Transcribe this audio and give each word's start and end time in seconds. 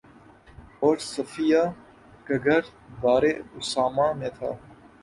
اور 0.79 0.97
صفیہ 1.05 1.61
کا 2.25 2.35
گھر 2.45 2.61
دارِ 3.03 3.31
اسامہ 3.57 4.11
میں 4.13 4.29
تھا 4.29 4.51